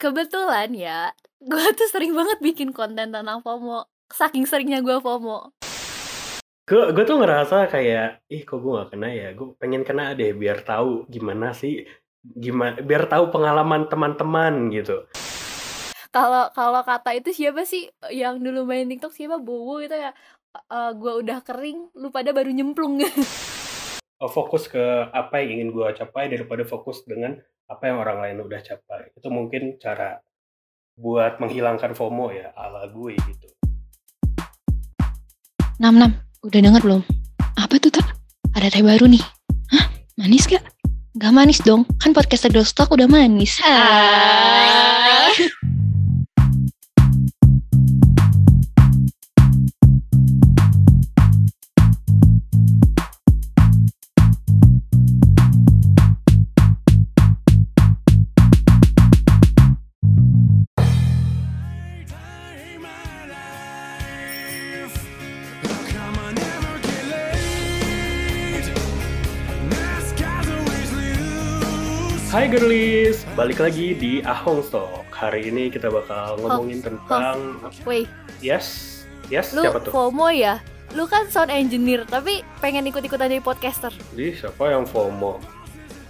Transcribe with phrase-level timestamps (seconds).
[0.00, 1.12] kebetulan ya
[1.44, 3.84] gue tuh sering banget bikin konten tentang FOMO.
[4.08, 5.52] Saking seringnya gue FOMO.
[6.64, 9.28] Gue gue tuh ngerasa kayak ih kok gue gak kena ya?
[9.36, 11.84] Gue pengen kena deh biar tahu gimana sih
[12.20, 15.04] gimana biar tahu pengalaman teman-teman gitu.
[16.10, 19.12] Kalau kalau kata itu siapa sih yang dulu main TikTok?
[19.12, 19.36] Siapa?
[19.36, 20.16] Bowo itu ya.
[20.66, 22.98] Uh, gue udah kering lu pada baru nyemplung.
[24.36, 27.40] Fokus ke apa yang ingin gue capai daripada fokus dengan
[27.70, 29.14] apa yang orang lain udah capai.
[29.14, 30.18] Itu mungkin cara
[30.98, 33.48] buat menghilangkan FOMO ya ala gue gitu.
[35.78, 37.02] Nam Nam udah denger belum?
[37.54, 38.10] Apa tuh tak
[38.58, 39.22] ada teh baru nih.
[39.70, 39.86] Hah?
[40.18, 40.66] Manis gak
[41.18, 43.58] Gak manis dong, kan podcast Girl Stock udah manis.
[43.58, 45.19] Hai
[73.40, 75.08] balik lagi di Ahong Stock.
[75.16, 77.56] Hari ini kita bakal ngomongin tentang
[77.88, 78.04] Wait,
[78.44, 79.00] yes,
[79.32, 79.88] yes lu siapa tuh?
[79.88, 80.60] FOMO ya?
[80.92, 83.96] Lu kan sound engineer tapi pengen ikut-ikutan jadi podcaster.
[84.12, 85.40] Di siapa yang FOMO?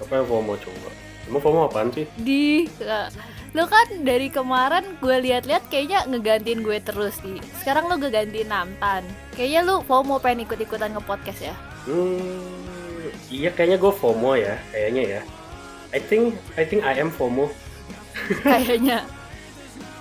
[0.02, 0.90] Siapa yang FOMO coba?
[1.30, 2.10] Emang FOMO apaan sih?
[2.18, 3.06] Di uh,
[3.54, 7.38] lu kan dari kemarin gue lihat-lihat kayaknya ngegantiin gue terus di.
[7.62, 9.06] Sekarang lu ngegantiin Namtan.
[9.38, 11.54] Kayaknya lu FOMO pengen ikut-ikutan nge-podcast ya.
[11.86, 15.22] Hmm, iya kayaknya gue FOMO ya, kayaknya ya.
[15.90, 16.24] I think
[16.54, 17.50] I think I am FOMO.
[18.40, 19.02] Kayaknya.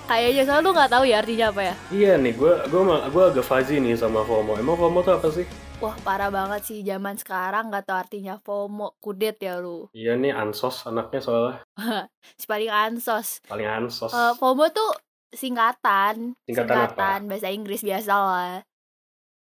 [0.05, 1.75] Kayaknya soalnya lu nggak tahu ya artinya apa ya?
[1.89, 4.57] Iya nih, gue gue gue agak fuzzy nih sama FOMO.
[4.57, 5.45] Emang FOMO tuh apa sih?
[5.79, 9.85] Wah parah banget sih zaman sekarang nggak tahu artinya FOMO kudet ya lu.
[9.91, 11.55] Iya nih ansos anaknya soalnya
[12.39, 13.39] Si paling ansos.
[13.45, 14.09] paling ansos.
[14.09, 14.91] Eh, FOMO tuh
[15.29, 17.21] singkatan, Singkatan apa?
[17.21, 18.53] bahasa Inggris biasa lah.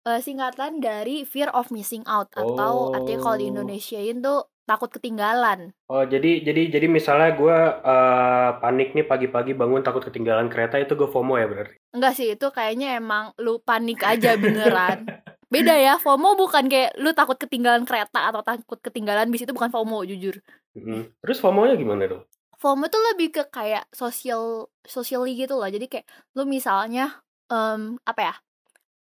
[0.04, 2.94] Eh, singkatan dari fear of missing out atau Oh.
[2.94, 5.73] artinya kalau di Indonesiain tuh takut ketinggalan.
[5.89, 10.93] Oh jadi jadi jadi misalnya gue eh, panik nih pagi-pagi bangun takut ketinggalan kereta itu
[10.93, 11.81] gue FOMO ya berarti.
[11.97, 15.09] Enggak sih, itu kayaknya emang lu panik aja beneran.
[15.49, 19.73] Beda ya, FOMO bukan kayak lu takut ketinggalan kereta atau takut ketinggalan bis itu bukan
[19.73, 20.37] FOMO jujur.
[20.77, 21.09] Mm-mm.
[21.25, 22.23] Terus FOMO-nya gimana dong?
[22.61, 25.65] FOMO tuh lebih ke kayak social socially gitu loh.
[25.65, 26.05] Jadi kayak
[26.37, 28.35] lu misalnya em, apa ya?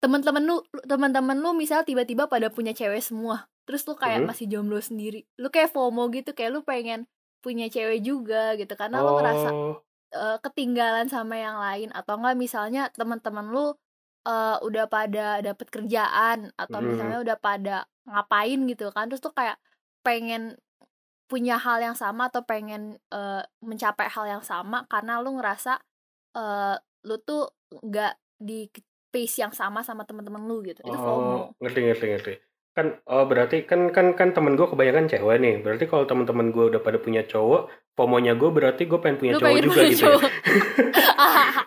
[0.05, 3.49] Temen-temen lu teman-teman lu misal tiba-tiba pada punya cewek semua.
[3.69, 4.29] Terus lu kayak Mhm.
[4.33, 5.29] masih jomblo sendiri.
[5.37, 7.05] Lu kayak FOMO gitu, kayak lu pengen
[7.45, 9.85] punya cewek juga gitu karena lu ngerasa Oh,
[10.15, 13.67] eh, ketinggalan sama yang lain atau enggak misalnya teman-teman lu
[14.29, 16.89] eh, udah pada dapet kerjaan atau Mhm.
[16.91, 17.77] misalnya udah pada
[18.09, 19.57] ngapain gitu kan terus tuh kayak
[20.07, 20.57] pengen
[21.29, 25.77] punya hal yang sama atau pengen eh, mencapai hal yang sama karena lu ngerasa
[26.37, 28.69] eh, lu tuh nggak di
[29.13, 32.33] pace yang sama sama teman-teman lu gitu itu FOMO oh, ngerti ngerti ngerti.
[32.79, 35.55] Kan oh berarti kan kan kan temen gue kebanyakan cewek nih.
[35.59, 39.39] Berarti kalau teman-teman gue udah pada punya cowok, FOMO-nya gue berarti gue pengen punya lu
[39.39, 40.31] cowok pengen juga punya gitu cowok ya.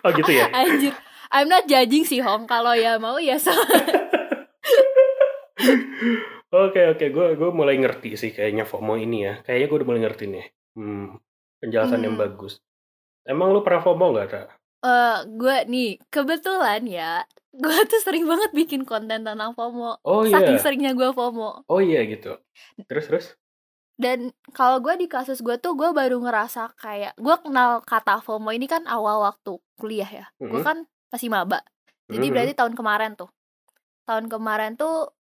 [0.04, 0.46] Oh gitu ya.
[0.50, 0.92] anjir
[1.28, 3.52] I'm not judging sih Hong kalau ya mau ya so
[6.52, 9.34] Oke oke, gue gue mulai ngerti sih kayaknya FOMO ini ya.
[9.40, 10.46] Kayaknya gue udah mulai ngerti nih.
[10.72, 11.16] Hmm,
[11.58, 12.24] penjelasan yang Hmm.
[12.24, 12.60] bagus.
[13.24, 14.46] Emang lu pernah FOMO nggak, Tak?
[14.82, 17.22] eh gue nih kebetulan ya
[17.52, 20.62] gue tuh sering banget bikin konten tentang FOMO Oh saking iya.
[20.62, 22.40] seringnya gue FOMO Oh iya gitu.
[22.84, 23.26] Terus terus?
[23.92, 28.50] dan kalau gue di kasus gue tuh gue baru ngerasa kayak gue kenal kata FOMO
[28.50, 30.64] ini kan awal waktu kuliah ya gue Mhm.
[30.64, 31.60] kan masih maba
[32.08, 32.32] jadi Mhm.
[32.34, 33.30] berarti tahun kemarin tuh
[34.02, 35.12] tahun kemarin tuh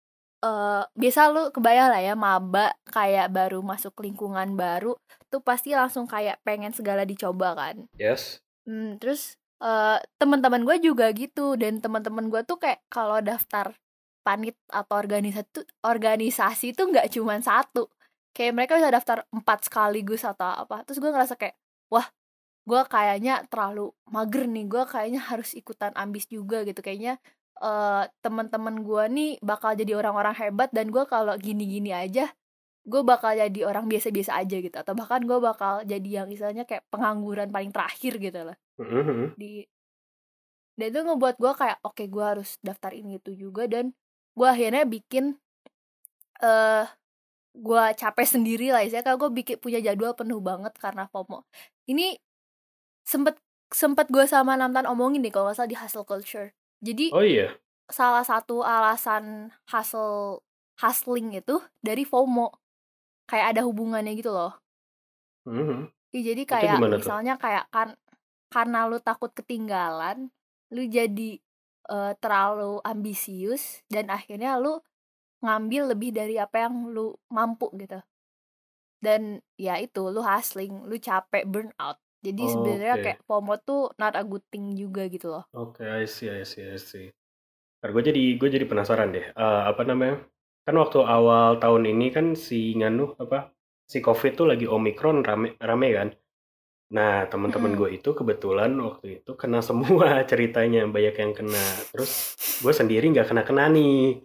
[0.41, 4.97] eh biasa lu kebayang lah ya maba kayak baru masuk lingkungan baru
[5.29, 8.41] tuh pasti langsung kayak pengen segala dicoba kan Yes.
[8.65, 11.55] Hmm, terus eh teman-teman gue juga gitu.
[11.55, 13.73] Dan teman-teman gue tuh kayak kalau daftar
[14.25, 17.89] panit atau organisasi tuh organisasi tuh nggak cuma satu.
[18.35, 20.83] Kayak mereka bisa daftar empat sekaligus atau apa.
[20.87, 21.55] Terus gue ngerasa kayak
[21.93, 22.07] wah
[22.69, 24.65] gue kayaknya terlalu mager nih.
[24.69, 26.81] Gue kayaknya harus ikutan ambis juga gitu.
[26.81, 27.21] Kayaknya
[27.61, 32.33] eh teman-teman gue nih bakal jadi orang-orang hebat dan gue kalau gini-gini aja
[32.81, 34.73] gue bakal jadi orang biasa-biasa aja gitu.
[34.73, 39.37] Atau bahkan gue bakal jadi yang istilahnya kayak pengangguran paling terakhir gitu lah Mhm.
[39.39, 39.51] di
[40.79, 43.93] dan itu ngebuat gue kayak oke gue harus daftar ini itu juga dan
[44.33, 45.37] gue akhirnya bikin
[46.41, 46.85] eh
[47.51, 51.43] gue capek sendiri lah ya kalau gue bikin punya jadwal penuh banget karena FOMO
[51.91, 52.15] ini
[53.03, 53.35] sempet
[53.71, 57.55] sempet gue sama Namtan omongin nih kalau nggak salah di hustle culture jadi Oh iya.
[57.91, 60.41] salah satu alasan hustle
[60.79, 62.55] hustling itu dari FOMO
[63.27, 64.57] kayak ada hubungannya gitu loh
[65.45, 65.89] Mhm.
[66.11, 67.95] Ya, jadi kayak misalnya kayak kan
[68.53, 70.29] karena lu takut ketinggalan
[70.75, 71.31] lu jadi
[71.95, 73.63] eh, terlalu ambisius
[73.93, 74.79] dan akhirnya lu
[75.45, 77.07] ngambil lebih dari apa yang lu
[77.37, 77.99] mampu gitu
[79.05, 79.21] dan
[79.65, 83.01] ya itu lu hustling lu capek burn out jadi Oh, sebenarnya oke.
[83.03, 86.63] kayak FOMO tuh not a good thing juga gitu loh Oke, I see, I see,
[86.63, 87.07] I see.
[87.81, 89.25] Ntar gue jadi gue jadi penasaran deh.
[89.35, 90.23] Eh, apa namanya?
[90.65, 93.51] Kan waktu awal tahun ini kan si nganu apa?
[93.89, 96.09] Si COVID tuh lagi Omicron rame rame kan.
[96.91, 97.81] Nah, teman-teman Mm-mm.
[97.81, 101.63] gue itu kebetulan waktu itu kena semua ceritanya, banyak yang kena.
[101.89, 104.19] Terus gue sendiri nggak kena-kena nih.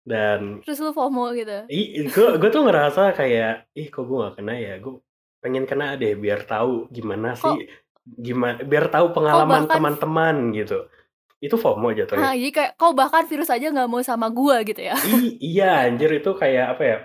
[0.00, 4.34] Dan terus lu FOMO gitu ih, gue gue tuh ngerasa kayak, ih kok gue nggak
[4.34, 4.78] kena ya?
[4.78, 4.98] Gue
[5.38, 7.66] pengen kena deh biar tahu gimana Kok- sih,
[8.06, 10.86] gimana biar tahu pengalaman teman-teman gitu.
[11.36, 12.22] Itu FOMO jatuhnya.
[12.22, 15.84] ah jadi kayak kau bahkan virus aja nggak mau sama gua gitu ya I- iya
[15.84, 16.98] anjir itu kayak apa ya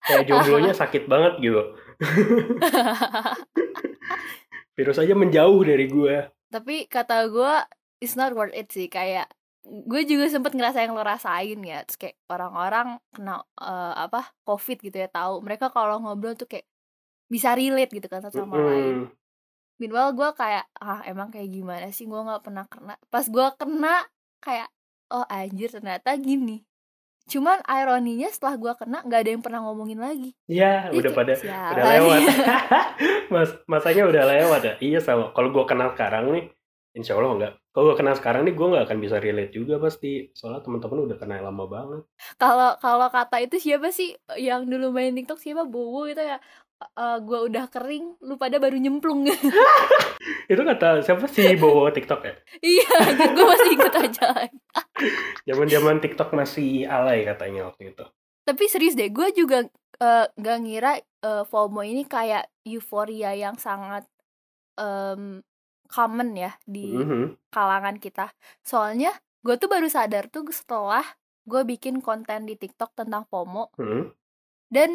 [0.00, 1.60] kayak jomblonya sakit banget gitu
[4.74, 7.66] virus aja menjauh dari gue tapi kata gua
[7.98, 8.86] it's not worth it sih.
[8.86, 9.26] Kayak
[9.64, 11.82] gue juga sempet ngerasa yang lo rasain ya.
[11.82, 15.42] Terus kayak orang-orang kena eh, apa covid gitu ya tahu.
[15.42, 16.70] Mereka kalau ngobrol tuh kayak
[17.26, 19.10] bisa relate gitu kan satu sama lain.
[19.10, 19.22] Mm-mm.
[19.74, 22.06] meanwhile gue kayak ah emang kayak gimana sih?
[22.06, 22.94] Gue nggak pernah kena.
[23.10, 24.06] Pas gue kena
[24.38, 24.70] kayak
[25.10, 26.62] oh anjir ternyata gini
[27.24, 30.30] cuman ironinya setelah gue kena nggak ada yang pernah ngomongin lagi.
[30.44, 32.20] Ya Jadi udah pada "Sialan udah lewat.
[32.20, 32.32] ya."
[33.34, 34.74] mas masanya udah lewat ya?
[34.80, 35.32] Iya sama.
[35.32, 36.44] Kalau gue kenal sekarang nih
[36.94, 40.30] insya Allah enggak kalau gue kenal sekarang nih gue nggak akan bisa relate juga pasti.
[40.30, 42.02] Soalnya teman-teman udah kenal lama banget.
[42.38, 44.14] Kalau kalau kata itu siapa sih?
[44.38, 45.66] Yang dulu main TikTok siapa?
[45.66, 46.38] Bowo itu ya?
[46.94, 49.26] Eh gue udah kering lu pada baru nyemplung.
[50.52, 52.34] Itu kata siapa sih bawa TikTok ya?
[52.78, 52.94] Iya
[53.32, 54.26] gue masih ikut aja
[55.44, 58.04] zaman zaman TikTok masih alay katanya waktu itu
[58.44, 59.64] tapi serius deh gue juga
[60.00, 64.04] eh, gak ngira eh, FOMO ini kayak euforia yang sangat
[64.76, 65.40] em,
[65.88, 67.38] common ya di Mhm.
[67.54, 69.14] kalangan kita soalnya
[69.44, 71.04] gue tuh baru sadar tuh setelah
[71.44, 74.02] gue bikin konten di TikTok tentang FOMO Mhm.
[74.68, 74.90] dan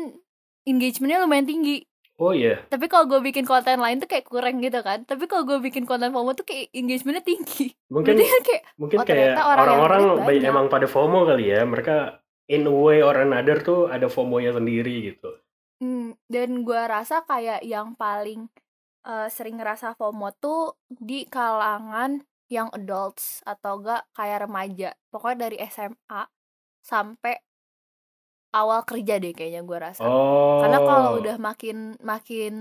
[0.67, 1.88] engagementnya lumayan tinggi
[2.19, 2.60] oh iya.
[2.68, 5.01] Tapi kalau gue bikin konten lain tuh kayak kurang gitu kan.
[5.04, 7.71] Tapi kalau gue bikin konten FOMO tuh kayak engagementnya tinggi.
[7.88, 10.44] Mungkin berarti kan kayak mungkin Oh, kayak orang orang-orang banyak.
[10.45, 11.63] emang pada FOMO kali ya.
[11.63, 11.95] Mereka
[12.48, 15.31] in a way or another tuh ada FOMO-nya sendiri gitu.
[15.80, 18.51] Hmm, dan gue rasa kayak yang paling
[19.06, 22.19] eh, sering ngerasa FOMO tuh di kalangan
[22.50, 24.89] yang adults atau enggak kayak remaja.
[25.07, 26.21] Pokoknya dari SMA
[26.81, 27.38] sampai
[28.55, 30.03] awal kerja deh kayaknya gue rasa.
[30.03, 32.53] oh Karena kalau udah makin makin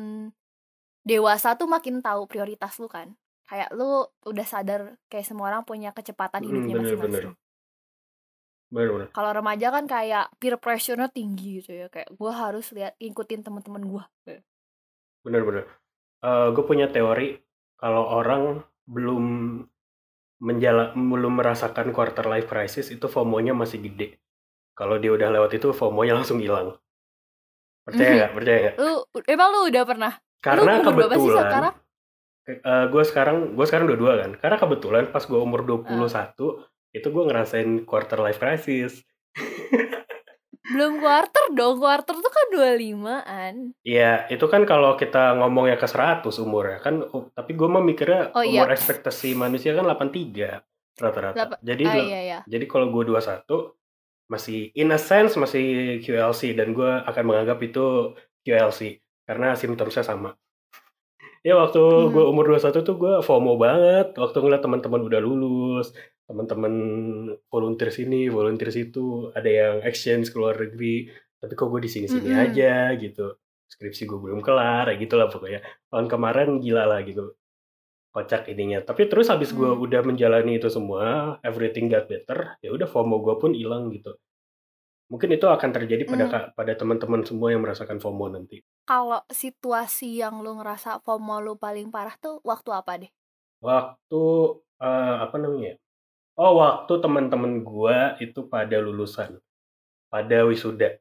[1.04, 3.16] dewasa tuh makin tahu prioritas lu kan.
[3.48, 7.32] Kayak lu udah sadar kayak semua orang punya kecepatan Mm, hidupnya masing-masing.
[8.68, 11.86] bener-bener Kalau remaja kan kayak peer pressure-nya tinggi gitu ya.
[11.88, 14.04] Kayak gue harus lihat ngikutin teman-teman gue.
[15.24, 15.66] bener-bener
[16.54, 17.36] gue punya teori
[17.76, 19.24] kalau orang belum
[20.38, 24.22] menjala belum merasakan quarter life crisis itu FOMO-nya masih gede
[24.78, 26.78] kalau dia udah lewat itu FOMO-nya langsung hilang
[27.82, 28.94] percaya nggak percaya nggak Lu
[29.26, 30.12] emang lu udah pernah?
[30.38, 31.74] karena umur berapa sih kebetulan sekarang?
[32.88, 36.30] gue sekarang gue sekarang dua-dua kan karena kebetulan pas gue umur 21 Ah.
[36.88, 39.02] itu gue ngerasain quarter life crisis
[40.68, 43.72] Belum quarter dong, quarter tuh kan 25-an.
[43.80, 47.80] Iya, itu kan kalau kita ngomongnya ke 100 umur ya kan, oh, tapi gue mah
[47.80, 48.76] mikirnya Oh, umur iya.
[48.76, 50.60] ekspektasi manusia kan 83
[51.00, 51.56] rata-rata.
[51.58, 52.38] Jadi Ah iya iya.
[52.44, 53.48] jadi kalau gue 21
[54.28, 58.12] masih in a sense masih QLC dan gue akan menganggap itu
[58.44, 60.36] QLC karena simptomnya sama.
[61.46, 62.10] Ya waktu Hmm.
[62.12, 65.94] gue umur 21 tuh gue FOMO banget waktu ngeliat teman-teman udah lulus,
[66.28, 66.74] teman-teman
[67.48, 71.08] volunteer sini, volunteer situ, ada yang exchange ke luar negeri,
[71.38, 72.44] tapi kok gue di sini-sini Mm-mm.
[72.44, 73.38] aja gitu.
[73.70, 75.60] Skripsi gue belum kelar, ya gitu lah pokoknya.
[75.88, 77.37] Tahun kemarin gila lah gitu.
[78.08, 78.80] Kocak ininya.
[78.82, 79.84] Tapi terus habis gue Hmm.
[79.84, 84.16] udah menjalani itu semua, everything got better, ya udah FOMO gue pun hilang gitu.
[85.08, 86.52] Mungkin itu akan terjadi pada Hmm.
[86.52, 88.60] pada teman-teman semua yang merasakan FOMO nanti.
[88.84, 93.12] Kalau situasi yang lu ngerasa FOMO lu paling parah tuh waktu apa deh?
[93.60, 94.22] Waktu
[94.78, 95.74] eh, apa namanya?
[95.74, 95.76] ya?
[96.38, 99.42] Oh, waktu teman-teman gua itu pada lulusan,
[100.08, 100.96] pada wisuda.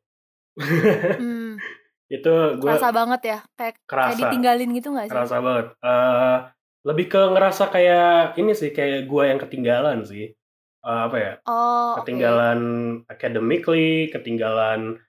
[0.58, 1.62] Hmm,
[2.16, 5.14] itu gua kerasa banget ya, kayak kayak kerasa, ditinggalin gitu gak sih?
[5.14, 5.68] kerasa banget.
[5.78, 6.38] Eh,
[6.86, 10.34] lebih ke ngerasa kayak ini sih, kayak gua yang ketinggalan sih.
[10.88, 11.34] Eh, apa ya?
[11.50, 11.98] Oh.
[12.02, 12.60] Ketinggalan
[13.10, 15.02] academically, ketinggalan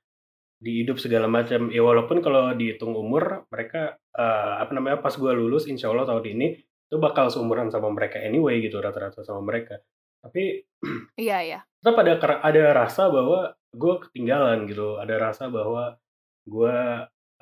[0.58, 1.70] di hidup segala macam.
[1.70, 4.98] Ya walaupun kalau dihitung umur, mereka eh, apa namanya?
[5.02, 6.48] Pas gua lulus, insya Allah tahun ini
[6.88, 9.76] itu bakal seumuran sama mereka anyway gitu rata-rata sama mereka.
[10.24, 10.64] Tapi
[11.20, 11.60] Iya iya.
[11.84, 16.00] tetap ada ada rasa bahwa gue ketinggalan gitu ada rasa bahwa
[16.48, 16.78] gue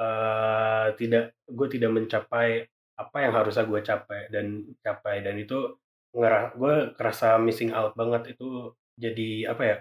[0.03, 2.67] eh, tidak gue tidak mencapai
[2.97, 5.77] apa yang harusnya gue capai dan capai dan itu
[6.17, 9.77] ngera gue kerasa missing out banget itu jadi apa ya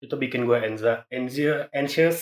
[0.00, 2.18] itu bikin gue anxious anxious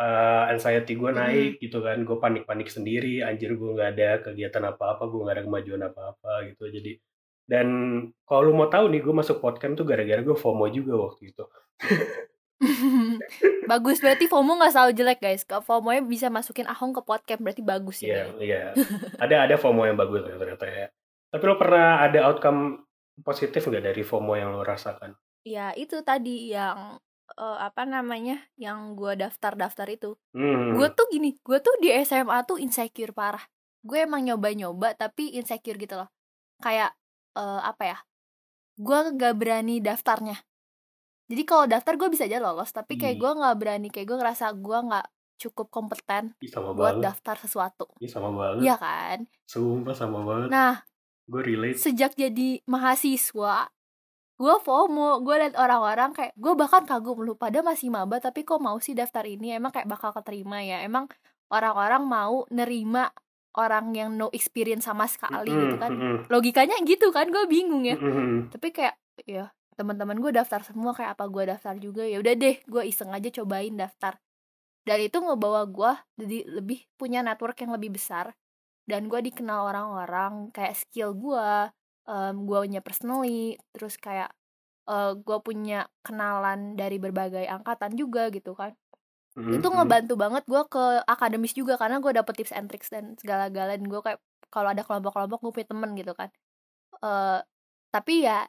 [0.00, 2.00] uh, anxiety gue naik gitu kan.
[2.08, 6.64] Gue panik-panik sendiri anjir gue nggak ada kegiatan apa-apa gue nggak ada kemajuan apa-apa gitu.
[6.72, 6.92] Jadi
[7.44, 7.68] dan
[8.24, 11.44] kalau lu mau tahu nih gue masuk podcast tuh gara-gara gue FOMO juga waktu itu
[13.70, 15.42] bagus berarti FOMO nggak selalu jelek guys.
[15.44, 18.28] Kalau FOMO nya bisa masukin Ahong ke podcast berarti bagus ya.
[18.28, 18.62] Yeah, iya.
[19.20, 20.86] Ada ada FOMO yang bagus ternyata ya.
[21.30, 22.86] Tapi lo pernah ada outcome
[23.22, 25.14] positif nggak dari FOMO yang lo rasakan?
[25.44, 26.98] Ya itu tadi yang
[27.36, 30.10] uh, apa namanya yang gue daftar-daftar itu.
[30.32, 30.74] Hmm.
[30.76, 33.44] gue tuh gini gue tuh di SMA tuh insecure parah.
[33.84, 36.08] Gue emang nyoba-nyoba tapi insecure gitu loh.
[36.62, 36.96] Kayak
[37.36, 37.98] uh, apa ya
[38.74, 40.34] gue gak berani daftarnya
[41.24, 43.20] jadi kalau daftar gue bisa aja lolos tapi kayak Ih.
[43.20, 47.04] gue nggak berani kayak gue ngerasa gue nggak cukup kompeten sama buat banget.
[47.10, 47.86] daftar sesuatu.
[48.06, 48.62] Sama banget.
[48.64, 49.18] Iya kan?
[49.50, 50.48] Sumpah sama banget.
[50.50, 50.74] Nah
[51.24, 51.80] gue relate.
[51.80, 53.72] sejak jadi mahasiswa
[54.34, 58.58] gue FOMO gue liat orang-orang kayak gue bahkan kagum lu pada masih maba tapi kok
[58.62, 59.54] mau sih daftar ini?
[59.54, 60.82] Emang kayak bakal keterima ya?
[60.82, 61.06] Emang
[61.50, 63.10] orang-orang mau nerima
[63.54, 65.92] orang yang no experience sama sekali gitu kan?
[66.26, 67.30] logikanya gitu kan?
[67.30, 67.94] Gue bingung ya.
[67.94, 68.50] Mm-mm.
[68.50, 72.56] tapi kayak ya teman-teman gue daftar semua kayak apa gue daftar juga ya udah deh
[72.64, 74.18] gue iseng aja cobain daftar.
[74.84, 78.36] Dan itu ngebawa gue jadi lebih punya network yang lebih besar
[78.84, 81.72] dan gue dikenal orang-orang kayak skill gue
[82.04, 84.28] um, gue punya personally terus kayak
[84.88, 88.76] uh, gue punya kenalan dari berbagai angkatan juga gitu kan.
[89.34, 89.82] Mm-mm, itu mm-mm.
[89.82, 94.00] ngebantu banget gue ke akademis juga karena gue dapet tips and tricks dan segala-galanya gue
[94.04, 94.20] kayak
[94.52, 96.30] kalau ada kelompok-kelompok gue punya temen gitu kan.
[97.02, 97.40] Eh
[97.94, 98.42] tapi ya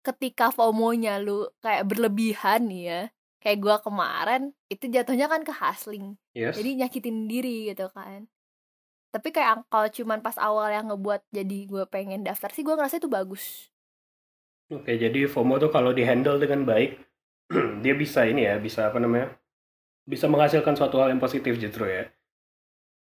[0.00, 3.02] ketika FOMO-nya lu kayak berlebihan nih ya
[3.40, 8.28] kayak gue kemarin itu jatuhnya kan ke hustling yes jadi nyakitin diri gitu kan
[9.10, 13.00] tapi kayak kalau cuman pas awal yang ngebuat jadi gue pengen daftar sih gue ngerasa
[13.00, 13.70] itu bagus
[14.70, 16.94] Oke, jadi FOMO tuh kalau dihandle dengan baik,
[17.82, 19.34] dia bisa ini ya, bisa apa namanya?
[20.06, 22.06] Bisa menghasilkan suatu hal yang positif justru ya.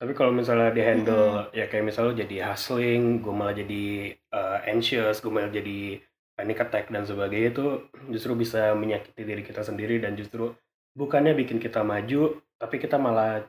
[0.01, 5.29] Tapi kalau misalnya dihandle ya kayak misalnya jadi hustling, gue malah jadi uh, anxious, gue
[5.29, 6.01] malah jadi
[6.39, 7.67] panic attack dan sebagainya itu
[8.15, 10.55] justru bisa menyakiti diri kita sendiri dan justru
[10.95, 13.43] bukannya bikin kita maju, tapi kita malah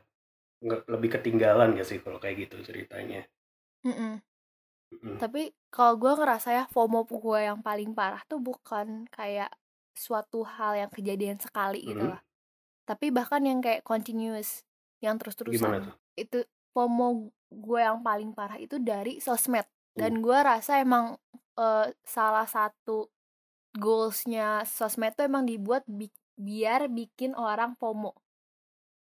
[0.89, 3.23] lebih ketinggalan gak sih kalau kayak gitu ceritanya.
[3.85, 4.19] Mm-mm.
[4.89, 5.21] Mm-mm.
[5.21, 9.53] tapi kalau gue ngerasa ya FOMO gue yang paling parah tuh bukan kayak
[9.93, 12.11] suatu hal yang kejadian sekali gitu Mhm.
[12.17, 12.21] lah
[12.83, 14.65] tapi bahkan yang kayak continuous
[14.99, 16.41] yang terus-terusan itu
[16.73, 20.01] FOMO gue yang paling parah itu dari sosmed Uh.
[20.05, 21.15] dan gue rasa emang
[21.59, 21.85] eh,
[22.15, 22.97] salah satu
[23.83, 24.47] goalsnya
[24.77, 26.15] sosmed tuh emang dibuat bi-
[26.47, 28.11] biar bikin orang FOMO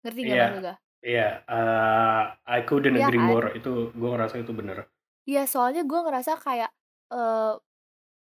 [0.03, 0.75] ngerti gak maksud gue?
[1.09, 2.21] Iya, uh,
[2.57, 3.27] I couldn't Iya agree kan?
[3.29, 3.47] more.
[3.57, 3.69] Itu
[3.99, 4.77] gue ngerasa itu bener.
[5.29, 6.69] Iya soalnya gue ngerasa kayak
[7.13, 7.53] eh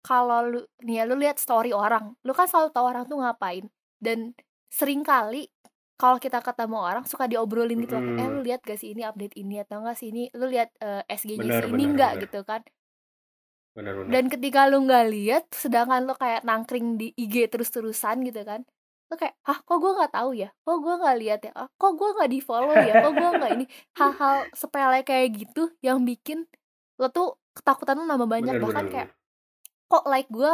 [0.06, 3.64] kalau lu nih ya lu lihat story orang, lu kan selalu tahu orang tuh ngapain
[4.04, 4.18] dan
[4.78, 5.50] sering kali
[6.00, 8.34] kalau kita ketemu orang suka diobrolin gitu, eh Mm-mm.
[8.34, 11.50] lu lihat gak sih ini update ini atau enggak sih ini, lu lihat eh, SG-nya
[11.70, 12.62] ini enggak gitu kan?
[13.76, 14.08] Bener-bener.
[14.08, 18.64] Dan ketika lu nggak lihat, sedangkan lu kayak nangkring di IG terus-terusan gitu kan,
[19.12, 21.92] lu kayak, ah kok gue nggak tahu ya, kok gue nggak lihat ya, ah, kok
[21.92, 23.64] gue nggak di follow ya, kok gue nggak ini,
[24.00, 26.48] hal-hal sepele kayak gitu yang bikin
[26.96, 28.56] lo tuh ketakutan lu nambah banyak.
[28.56, 29.08] Bener, bahkan bener, kayak
[29.92, 30.52] kok like gue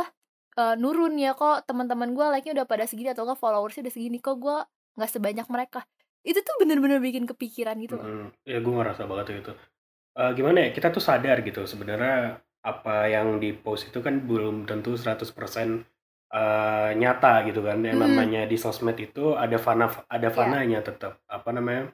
[0.58, 1.38] eh, nurun ya?
[1.38, 4.18] Kok teman-teman gue like-nya udah pada segini atau enggak followersnya udah segini?
[4.18, 4.56] Kok gue
[4.98, 5.80] nggak sebanyak mereka?
[6.26, 8.06] Itu tuh bener-bener bikin kepikiran gitu loh.
[8.06, 8.28] Mm-mm.
[8.42, 9.52] Ya gue ngerasa banget tuh itu.
[10.12, 14.66] Eh, gimana ya, kita tuh sadar gitu sebenarnya apa yang di post itu kan belum
[14.71, 15.83] tentu 100%
[16.33, 17.78] eh, nyata gitu kan.
[17.85, 18.04] Yang Mm.
[18.09, 20.37] namanya di sosmed itu ada fana ada Iya.
[20.37, 21.21] fananya tetap.
[21.28, 21.92] Apa namanya?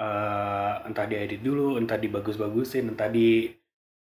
[0.00, 3.52] eh entah diedit dulu, entah dibagus-bagusin, entah di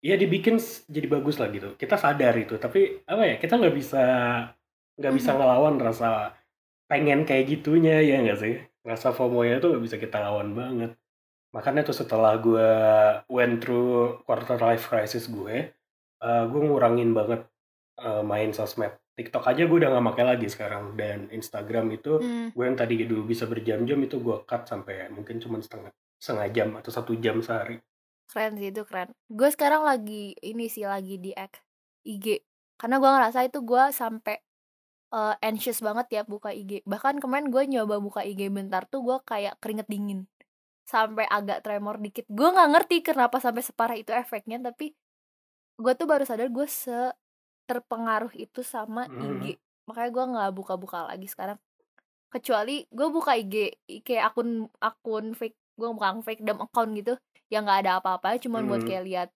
[0.05, 1.75] ya dibikin jadi bagus lah gitu.
[1.81, 3.35] Kita sadar itu, tapi apa ya?
[3.43, 4.05] Kita nggak bisa
[4.99, 6.35] nggak bisa ngelawan rasa
[6.91, 8.55] pengen kayak gitunya ya nggak sih?
[8.85, 10.93] Rasa FOMO-nya tuh nggak bisa kita lawan banget.
[11.55, 12.69] Makanya tuh setelah gue
[13.33, 15.73] went through quarter life crisis gue,
[16.23, 17.41] eh gue ngurangin banget
[18.01, 18.93] eh, main sosmed.
[19.19, 22.95] TikTok aja gue udah nggak pakai lagi sekarang dan Instagram itu Hmm, gue yang tadi
[23.11, 25.91] dulu bisa berjam-jam itu gue cut sampai mungkin cuma setengah
[26.23, 27.79] setengah jam atau satu jam sehari.
[28.31, 29.09] keren sih itu keren.
[29.39, 31.65] Gue sekarang lagi ini sih lagi di ek-
[32.09, 32.27] IG
[32.81, 34.37] karena gue ngerasa itu gue sampai
[35.19, 39.19] eh, anxious banget ya buka IG bahkan kemarin gue nyoba buka IG bentar tuh gue
[39.31, 40.21] kayak keringet dingin.
[40.93, 42.27] Sampai agak tremor dikit.
[42.31, 44.95] Gue nggak ngerti kenapa sampai separah itu efeknya tapi
[45.79, 47.13] gue tuh baru sadar gue se
[47.69, 49.19] terpengaruh itu sama Hmm.
[49.23, 49.59] IG
[49.89, 51.59] makanya gue nggak buka-buka lagi sekarang
[52.35, 53.55] kecuali gue buka IG
[54.07, 57.15] kayak akun akun fake gue bukan fake dam account gitu
[57.53, 58.89] yang nggak ada apa-apa cuman buat Hmm.
[58.89, 59.29] kayak lihat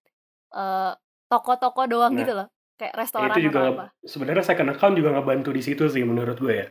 [0.57, 0.93] eh,
[1.31, 2.49] toko-toko doang Nah, gitu loh
[2.81, 6.37] kayak Ya, restoran itu juga apa sebenarnya second account juga ngebantu di situ sih menurut
[6.45, 6.69] gue ya.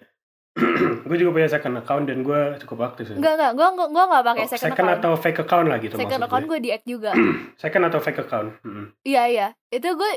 [1.07, 3.15] gue juga punya second account dan gue cukup aktif sih.
[3.15, 5.95] enggak enggak gue gue nggak pakai Oh, second, second account atau fake account lah gitu
[5.95, 6.51] second account gue.
[6.51, 7.11] gue di add juga
[7.61, 8.49] Second atau fake account.
[8.61, 8.85] Mm.
[9.03, 10.11] iya iya itu gue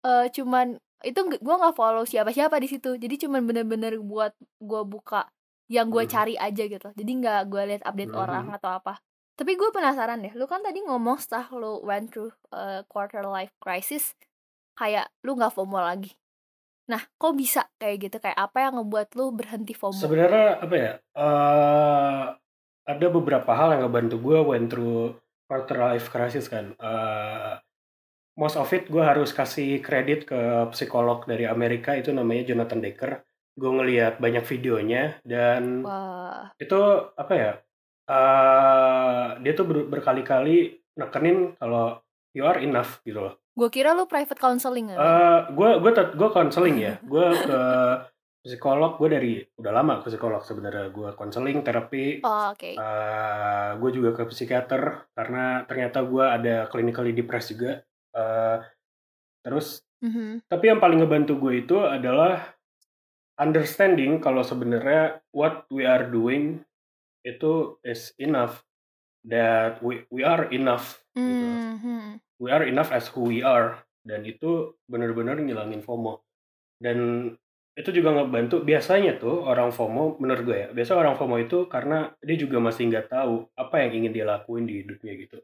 [0.00, 0.66] eh cuman
[1.00, 5.28] itu gue nggak follow siapa-siapa di situ jadi cuman bener-bener buat gue buka
[5.68, 6.10] yang gue Hmm.
[6.10, 8.22] cari aja gitu jadi nggak gue lihat update Hmm.
[8.22, 8.98] orang atau apa
[9.34, 13.52] tapi gue penasaran deh lu kan tadi ngomong setelah lu went through uh, quarter life
[13.58, 14.16] crisis
[14.74, 16.16] kayak lu nggak FOMO lagi
[16.88, 20.92] nah kok bisa kayak gitu kayak apa yang ngebuat lu berhenti FOMO Sebenarnya apa ya?
[20.96, 22.24] eh
[22.88, 25.12] ada beberapa hal yang ngebantu gue went through
[25.44, 26.72] quarter life crisis kan.
[26.80, 27.52] Eh
[28.40, 30.40] most of it gue harus kasih kredit ke
[30.72, 33.20] psikolog dari Amerika itu namanya Jonathan Decker.
[33.52, 36.80] Gue ngeliat banyak videonya dan wah itu
[37.12, 37.52] apa ya?
[38.08, 42.00] eh dia tuh ber- berkali-kali nekenin kalau
[42.32, 43.36] you are enough gitu loh.
[43.58, 46.94] Gue kira lu private counseling kan Eh gue gue gue konseling ya.
[47.02, 47.60] Gue ke
[48.38, 50.94] psikolog gue dari udah lama ke psikolog sebenarnya.
[50.94, 52.22] Gue konseling terapi.
[52.22, 57.82] oh oke Eh gue juga ke psikiater karena ternyata gue ada clinically depressed juga.
[58.14, 58.58] Eh
[59.42, 60.46] terus Mhm.
[60.46, 62.54] tapi yang paling ngebantu gue itu adalah
[63.34, 66.62] understanding kalau sebenarnya what we are doing
[67.26, 68.62] itu is enough
[69.26, 71.46] that we we are enough gitu.
[72.38, 76.22] We are enough as who we are dan itu benar-benar ngilangin FOMO.
[76.78, 77.30] Dan
[77.74, 80.68] itu juga ngebantu biasanya tuh orang FOMO menurut gue ya.
[80.74, 84.66] Biasa orang FOMO itu karena dia juga masih nggak tahu apa yang ingin dia lakuin
[84.66, 85.38] di hidupnya gitu.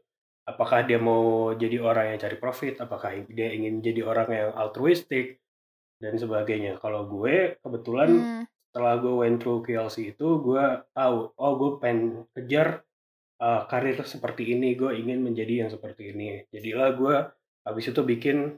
[0.45, 5.41] Apakah dia mau jadi orang yang cari profit, apakah dia ingin jadi orang yang altruistik
[5.99, 6.77] dan sebagainya.
[6.79, 8.43] Kalau gue kebetulan Hmm.
[8.69, 12.83] setelah gue went through KLC itu gue tahu oh gue pengen kejar
[13.41, 16.45] uh, karir seperti ini gue ingin menjadi yang seperti ini.
[16.51, 17.15] Jadilah gue
[17.65, 18.55] habis itu bikin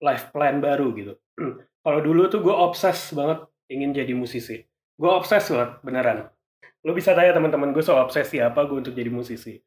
[0.00, 1.14] life plan baru gitu.
[1.84, 4.64] Kalau dulu tuh gue obses banget ingin jadi musisi.
[4.96, 6.18] Gue obses banget beneran.
[6.84, 9.60] Lo bisa tanya teman-teman gue soal obsesi apa gue untuk jadi musisi.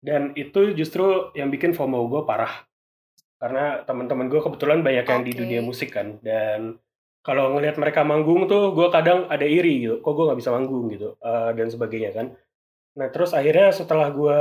[0.00, 2.64] Dan itu justru yang bikin FOMO gue parah.
[3.36, 6.20] Karena teman-teman gue kebetulan banyak yang di dunia musik kan.
[6.24, 6.80] Dan
[7.24, 10.00] kalau ngelihat mereka manggung tuh gue kadang ada iri gitu.
[10.00, 12.26] Kok gue nggak bisa manggung gitu eh, dan sebagainya kan
[12.96, 14.38] nah terus akhirnya setelah gue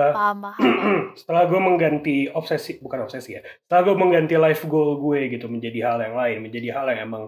[1.19, 5.91] setelah gue mengganti obsesi bukan obsesi ya setelah gue mengganti life goal gue gitu menjadi
[5.91, 7.23] hal yang lain menjadi hal yang emang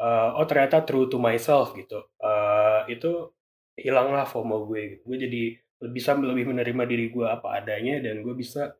[0.00, 3.10] eh, oh ternyata true to myself gitu Eh, itu
[3.78, 5.02] hilanglah FOMO gue gitu.
[5.14, 5.42] gue jadi
[5.94, 8.74] bisa lebih menerima diri gue apa adanya dan gue bisa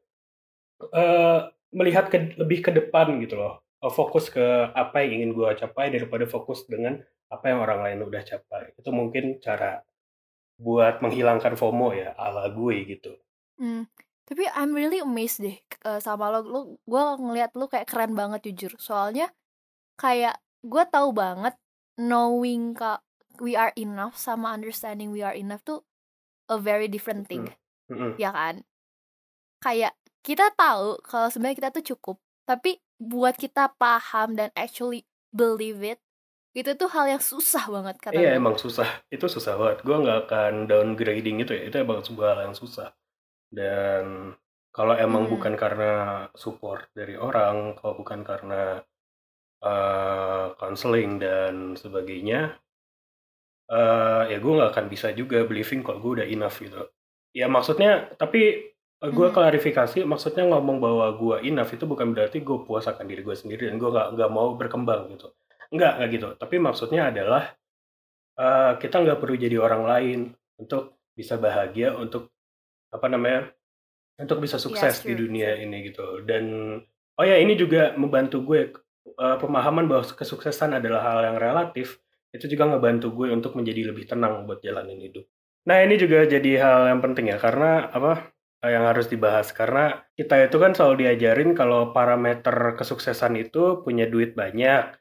[0.95, 1.41] eh,
[1.73, 3.63] melihat ke, lebih ke depan gitu loh.
[3.79, 4.43] Eh, fokus ke
[4.75, 6.99] apa yang ingin gue capai daripada fokus dengan
[7.31, 8.75] apa yang orang lain udah capai.
[8.75, 9.79] Itu mungkin cara
[10.59, 13.15] buat menghilangkan FOMO ya ala gue gitu
[13.59, 13.91] Hmm,
[14.23, 16.41] tapi I'm really amazed deh eh, sama lo.
[16.47, 18.79] Lo gue ngeliat lo kayak keren banget jujur.
[18.79, 19.35] Soalnya
[19.99, 21.59] kayak gue tahu banget
[21.99, 23.03] knowing ka
[23.43, 25.83] we are enough sama understanding we are enough tuh
[26.49, 27.51] a very different thing,
[27.91, 28.15] Mm-mm.
[28.17, 28.63] ya kan?
[29.59, 32.17] Kayak kita tahu kalau sebenarnya kita tuh cukup,
[32.49, 36.01] tapi buat kita paham dan actually believe it,
[36.61, 38.41] itu tuh hal yang susah banget kata Iya gue.
[38.41, 39.79] emang susah, itu susah banget.
[39.87, 42.89] Gue nggak akan downgrading itu ya, itu emang sebuah hal yang susah.
[43.59, 44.05] Dan
[44.77, 45.33] kalau emang Hmm.
[45.33, 45.93] bukan karena
[46.43, 48.63] support dari orang, kalau bukan karena
[49.69, 52.41] eh counseling dan sebagainya,
[53.69, 56.83] eh ya gue nggak akan bisa juga believing kalau gue udah enough gitu.
[57.37, 57.91] Ya maksudnya,
[58.21, 59.35] tapi gue Mhm.
[59.37, 63.69] klarifikasi, maksudnya ngomong bahwa gue enough itu bukan berarti gue puas akan diri gue sendiri
[63.71, 65.29] dan gue nggak nggak mau berkembang gitu.
[65.69, 66.29] Enggak, nggak gitu.
[66.37, 67.53] Tapi maksudnya adalah
[68.39, 70.21] eh, kita nggak perlu jadi orang lain
[70.59, 72.33] untuk bisa bahagia, untuk
[72.89, 73.53] apa namanya,
[74.19, 76.25] untuk bisa sukses di true, dunia ini gitu.
[76.25, 76.45] Dan
[77.19, 78.61] oh ya ini juga membantu gue
[79.19, 82.01] eh, pemahaman bahwa kesuksesan adalah hal yang relatif.
[82.29, 85.25] Itu juga ngebantu gue untuk menjadi lebih tenang buat jalanin hidup.
[85.69, 88.33] Nah ini juga jadi hal yang penting ya karena apa
[88.65, 94.09] eh, yang harus dibahas karena kita itu kan selalu diajarin kalau parameter kesuksesan itu punya
[94.09, 94.98] duit banyak,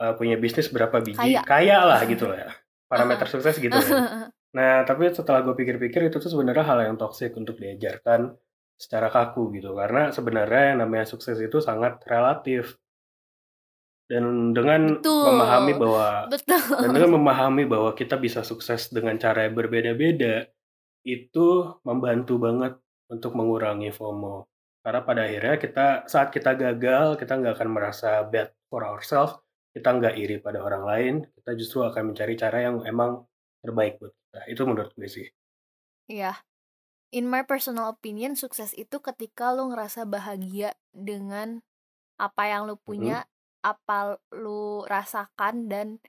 [0.00, 1.42] eh, punya bisnis berapa biji, Kaya.
[1.44, 2.50] kaya lah gitu lah ya.
[2.88, 4.30] Parameter sukses gitu ya.
[4.54, 8.38] Nah, tapi setelah gue pikir-pikir itu tuh sebenarnya hal yang toksik untuk diajarkan
[8.78, 9.74] secara kaku gitu.
[9.74, 12.78] Karena sebenarnya yang namanya sukses itu sangat relatif.
[14.06, 15.26] Dan dengan Betul.
[15.26, 16.60] memahami bahwa Betul.
[16.70, 20.46] dan dengan memahami bahwa kita bisa sukses dengan cara yang berbeda-beda,
[21.02, 21.48] itu
[21.82, 22.78] membantu banget
[23.10, 24.46] untuk mengurangi FOMO.
[24.84, 29.40] Karena pada akhirnya kita saat kita gagal, kita nggak akan merasa bad for ourselves,
[29.74, 33.26] kita nggak iri pada orang lain, kita justru akan mencari cara yang emang
[33.58, 34.40] terbaik buat kita.
[34.46, 35.26] Itu menurut gue sih.
[36.06, 36.38] Iya.
[37.10, 41.62] in my personal opinion sukses itu ketika lu ngerasa bahagia dengan
[42.18, 43.22] apa yang lu punya
[43.62, 46.02] apa lu rasakan dan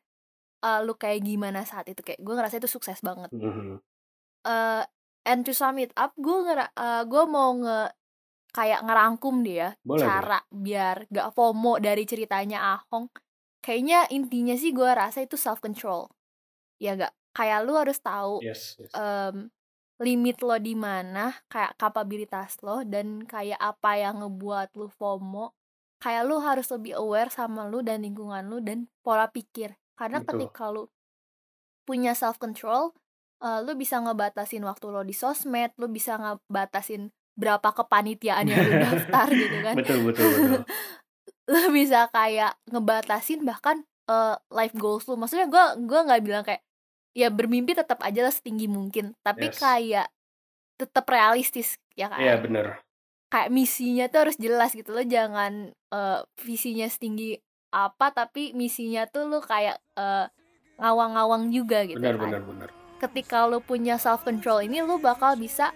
[0.65, 3.77] uh, lu kayak gimana saat itu kayak gue ngerasa itu sukses banget Mhm.
[4.49, 4.83] eh
[5.29, 7.93] and to sum it up gue ngera eh, gue mau nge
[8.49, 13.13] kayak ngerangkum dia Boleh, cara biar gak FOMO dari ceritanya Ahong
[13.65, 16.05] kayaknya intinya sih gue rasa itu self control
[16.77, 18.93] ya gak kayak lu harus tahu Yes, yes.
[18.93, 19.49] em,
[19.97, 25.57] limit lo di mana kayak kapabilitas lo dan kayak apa yang ngebuat lu FOMO
[25.97, 30.45] kayak lu harus lebih aware sama lu dan lingkungan lu dan pola pikir karena Betul.
[30.45, 30.83] ketika lu
[31.87, 32.93] punya self control
[33.45, 39.27] lu bisa ngebatasin waktu lo di sosmed lu bisa ngebatasin berapa kepanitiaan yang lu daftar
[39.31, 40.61] gitu kan betul, betul, betul.
[41.45, 46.61] lu bisa kayak ngebatasin bahkan eh, life goals lu maksudnya gue gua nggak bilang kayak
[47.11, 49.57] ya bermimpi tetap aja lah setinggi mungkin tapi Yes.
[49.57, 50.07] kayak
[50.75, 52.83] tetap realistis ya kan Iya, bener.
[53.25, 59.25] kayak misinya tuh harus jelas gitu lo jangan eh, visinya setinggi apa tapi misinya tuh
[59.25, 60.27] lu kayak eh,
[60.75, 62.69] ngawang-ngawang juga gitu Benar, kan benar, benar.
[62.99, 65.71] ketika lu punya self control ini lu bakal bisa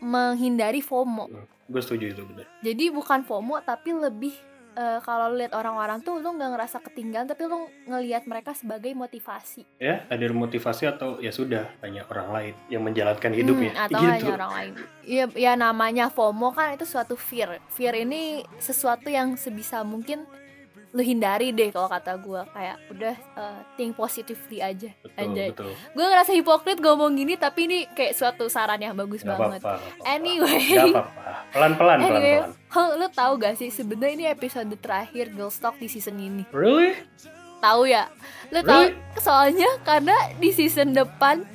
[0.00, 1.28] menghindari FOMO
[1.64, 2.46] Gue setuju itu benar.
[2.60, 4.34] jadi bukan FOMO tapi lebih
[4.76, 8.92] eh, kalau lu lihat orang-orang tuh lu nggak ngerasa ketinggalan tapi lu ngelihat mereka sebagai
[8.96, 13.72] motivasi Ya, ada motivasi atau ya sudah banyak orang lain yang menjalankan hidupnya.
[13.74, 14.12] Hmm, atau gitu.
[14.12, 19.34] hanya orang lain ya ya namanya FOMO kan itu suatu fear fear ini sesuatu yang
[19.34, 20.24] sebisa mungkin
[20.92, 25.72] lu hindari deh kalau kata gue kayak udah eh, think positively aja betul.
[25.72, 29.60] gue ngerasa hipokrit ngomong gini tapi ini kayak suatu saran yang bagus Gak banget.
[30.04, 30.60] Anyway.
[30.76, 31.24] Gak apa-apa.
[31.48, 33.00] Pelan-pelan, anyway pelan-pelan.
[33.00, 36.92] Lu tahu gak sih sebenarnya ini episode terakhir Girls Talk di season ini Really?
[37.62, 38.10] tahu ya
[38.50, 39.22] lu tahu Really?
[39.22, 41.46] soalnya karena di season depan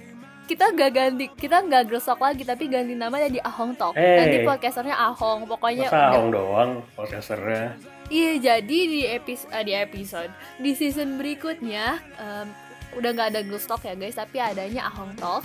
[0.47, 4.17] kita gak ganti kita nggak Talk lagi tapi ganti nama jadi Ahong Talk Hey.
[4.17, 7.75] nanti podcasternya Ahong pokoknya Masa udah- Ahong doang podcasternya?
[8.07, 12.47] iya jadi di episode di episode di season berikutnya em,
[12.93, 15.43] udah nggak ada Talk ya guys tapi adanya Ahong Talk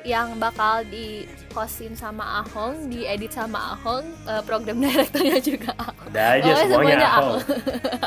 [0.00, 6.08] yang bakal di hostin sama Ahong, diedit sama Ahong, eh, program direkturnya juga Ahong.
[6.08, 7.40] Ada aja Pokoknya semuanya semuanya Ahong.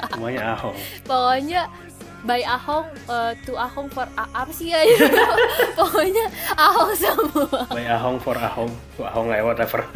[0.09, 0.75] semuanya Ahong.
[1.05, 1.61] Pokoknya
[2.23, 4.79] by Ahong eh, to Ahong for A- apa sih ya?
[5.79, 7.67] Pokoknya Ahong semua.
[7.67, 8.71] By Ahong for Ahong.
[8.95, 9.79] To Ahong kayak whatever.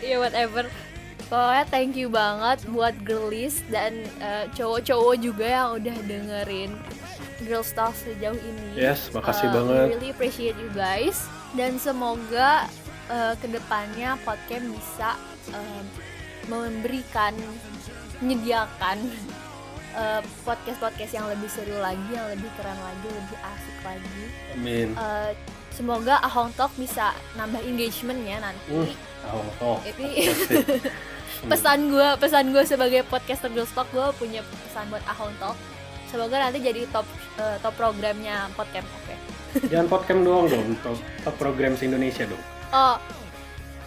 [0.00, 0.70] Ya whatever.
[1.26, 6.70] Pokoknya thank you banget buat girlies dan eh, cowok-cowok juga yang udah dengerin
[7.42, 8.78] Girls Talk sejauh ini.
[8.78, 9.86] Yes, makasih Uh, banget.
[9.90, 12.70] Really appreciate you guys dan semoga
[13.08, 15.10] uh, ke depannya podcast bisa
[15.50, 15.84] um,
[16.46, 17.34] memberikan
[18.20, 19.10] menyediakan
[19.94, 24.24] uh, podcast-podcast yang lebih seru lagi, yang lebih keren lagi, lebih asik lagi.
[24.58, 24.88] Amin.
[24.94, 25.30] Uh,
[25.70, 28.70] semoga Ahong Talk bisa nambah engagement ya nanti.
[28.70, 28.92] Hmm,
[29.30, 29.78] Ahong Talk.
[29.86, 30.08] Pasti.
[31.50, 35.56] pesan gue, pesan gue sebagai podcaster Girls Talk gue punya pesan buat Ahong Talk.
[36.10, 37.06] Semoga nanti jadi top
[37.42, 38.86] uh, top programnya podcast.
[39.02, 39.14] Oke.
[39.70, 42.42] Jangan podcast doang dong, top, top program Indonesia dong.
[42.74, 42.98] Oh,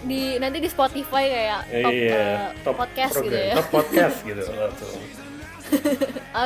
[0.08, 3.54] di nanti di Spotify kayak top, iya, eh, top podcast program, gitu ya.
[3.56, 4.44] Top podcast gitu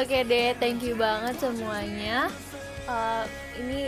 [0.01, 2.31] Oke deh, thank you banget semuanya.
[2.87, 3.23] Eh,
[3.61, 3.81] ini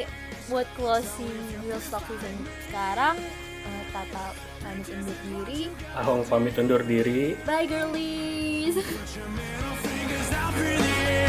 [0.52, 2.36] buat closing Real Stock season
[2.69, 3.17] sekarang.
[3.63, 5.62] eh, Tata pamit undur diri.
[5.96, 7.39] Ahong pamit undur diri.
[7.48, 8.76] Bye girlies.
[10.34, 11.24] Nothing